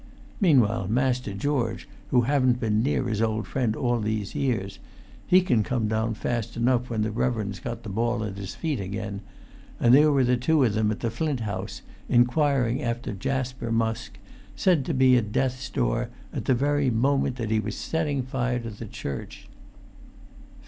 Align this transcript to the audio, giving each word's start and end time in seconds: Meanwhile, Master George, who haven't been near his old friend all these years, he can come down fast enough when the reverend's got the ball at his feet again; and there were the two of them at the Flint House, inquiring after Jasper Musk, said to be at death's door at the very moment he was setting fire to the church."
Meanwhile, 0.39 0.87
Master 0.87 1.31
George, 1.35 1.87
who 2.07 2.21
haven't 2.21 2.59
been 2.59 2.81
near 2.81 3.03
his 3.03 3.21
old 3.21 3.45
friend 3.45 3.75
all 3.75 3.99
these 3.99 4.33
years, 4.33 4.79
he 5.27 5.41
can 5.41 5.61
come 5.61 5.87
down 5.87 6.15
fast 6.15 6.57
enough 6.57 6.89
when 6.89 7.03
the 7.03 7.11
reverend's 7.11 7.59
got 7.59 7.83
the 7.83 7.89
ball 7.89 8.23
at 8.23 8.35
his 8.39 8.55
feet 8.55 8.79
again; 8.79 9.21
and 9.79 9.93
there 9.93 10.11
were 10.11 10.23
the 10.23 10.37
two 10.37 10.63
of 10.63 10.73
them 10.73 10.89
at 10.89 11.01
the 11.01 11.11
Flint 11.11 11.41
House, 11.41 11.83
inquiring 12.09 12.81
after 12.81 13.13
Jasper 13.13 13.71
Musk, 13.71 14.17
said 14.55 14.85
to 14.85 14.95
be 14.95 15.15
at 15.17 15.31
death's 15.31 15.69
door 15.69 16.09
at 16.33 16.45
the 16.45 16.55
very 16.55 16.89
moment 16.89 17.37
he 17.37 17.59
was 17.59 17.75
setting 17.77 18.23
fire 18.23 18.57
to 18.57 18.71
the 18.71 18.87
church." 18.87 19.47